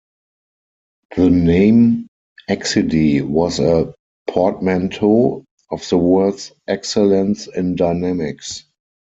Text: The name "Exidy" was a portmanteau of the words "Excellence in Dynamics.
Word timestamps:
The 1.15 1.29
name 1.29 2.07
"Exidy" 2.49 3.21
was 3.23 3.59
a 3.59 3.93
portmanteau 4.27 5.45
of 5.69 5.89
the 5.89 5.97
words 5.99 6.51
"Excellence 6.67 7.45
in 7.47 7.75
Dynamics. 7.75 8.65